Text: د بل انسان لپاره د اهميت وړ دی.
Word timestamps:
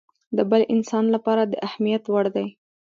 د 0.37 0.39
بل 0.51 0.61
انسان 0.73 1.05
لپاره 1.15 1.43
د 1.45 1.53
اهميت 1.67 2.03
وړ 2.07 2.25
دی. 2.35 2.47